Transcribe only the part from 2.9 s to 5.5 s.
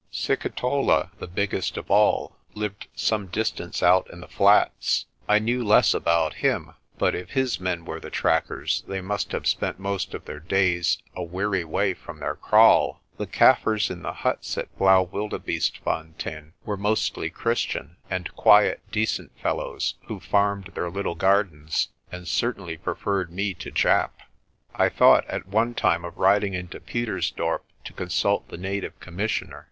some distance out in the flats. I